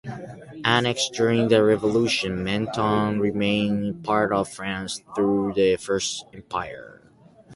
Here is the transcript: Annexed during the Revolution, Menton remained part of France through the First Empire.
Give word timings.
Annexed 0.65 1.13
during 1.13 1.49
the 1.49 1.63
Revolution, 1.63 2.43
Menton 2.43 3.19
remained 3.19 4.03
part 4.03 4.33
of 4.33 4.49
France 4.49 5.03
through 5.15 5.53
the 5.53 5.75
First 5.75 6.25
Empire. 6.33 7.03